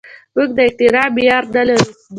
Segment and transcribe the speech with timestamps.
[0.35, 1.89] موږ د احترام معیار نه لرو.